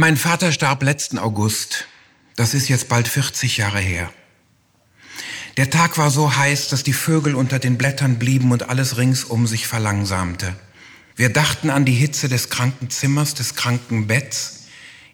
[0.00, 1.88] Mein Vater starb letzten August.
[2.36, 4.12] Das ist jetzt bald 40 Jahre her.
[5.56, 9.48] Der Tag war so heiß, dass die Vögel unter den Blättern blieben und alles ringsum
[9.48, 10.54] sich verlangsamte.
[11.16, 14.66] Wir dachten an die Hitze des kranken Zimmers, des kranken Betts,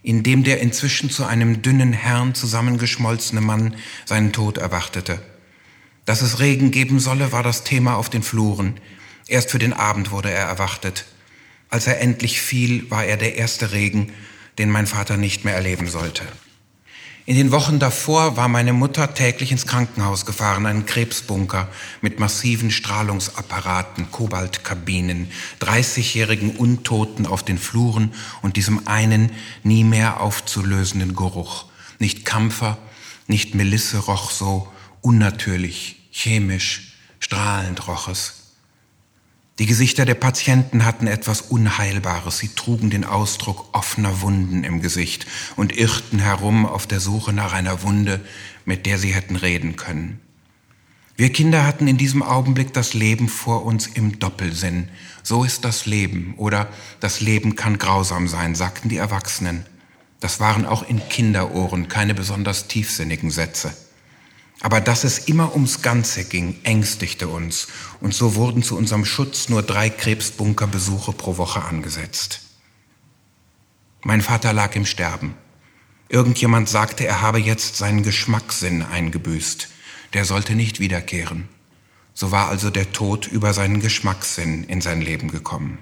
[0.02, 5.18] in dem der inzwischen zu einem dünnen Herrn zusammengeschmolzene Mann seinen Tod erwartete.
[6.04, 8.78] Dass es Regen geben solle, war das Thema auf den Fluren.
[9.28, 11.06] Erst für den Abend wurde er erwartet.
[11.70, 14.12] Als er endlich fiel, war er der erste Regen,
[14.58, 16.24] den mein Vater nicht mehr erleben sollte.
[17.26, 21.68] In den Wochen davor war meine Mutter täglich ins Krankenhaus gefahren, einen Krebsbunker
[22.02, 25.30] mit massiven Strahlungsapparaten, Kobaltkabinen,
[25.62, 29.30] 30-jährigen Untoten auf den Fluren und diesem einen
[29.62, 31.64] nie mehr aufzulösenden Geruch.
[31.98, 32.76] Nicht Kampfer,
[33.26, 34.68] nicht Melisse roch so
[35.00, 38.43] unnatürlich, chemisch, strahlend roch es.
[39.60, 42.38] Die Gesichter der Patienten hatten etwas Unheilbares.
[42.38, 47.52] Sie trugen den Ausdruck offener Wunden im Gesicht und irrten herum auf der Suche nach
[47.52, 48.20] einer Wunde,
[48.64, 50.20] mit der sie hätten reden können.
[51.16, 54.88] Wir Kinder hatten in diesem Augenblick das Leben vor uns im Doppelsinn.
[55.22, 56.68] So ist das Leben oder
[56.98, 59.64] das Leben kann grausam sein, sagten die Erwachsenen.
[60.18, 63.72] Das waren auch in Kinderohren keine besonders tiefsinnigen Sätze.
[64.60, 67.68] Aber dass es immer ums Ganze ging, ängstigte uns,
[68.00, 72.40] und so wurden zu unserem Schutz nur drei Krebsbunkerbesuche pro Woche angesetzt.
[74.02, 75.34] Mein Vater lag im Sterben.
[76.08, 79.68] Irgendjemand sagte, er habe jetzt seinen Geschmackssinn eingebüßt.
[80.12, 81.48] Der sollte nicht wiederkehren.
[82.12, 85.78] So war also der Tod über seinen Geschmackssinn in sein Leben gekommen.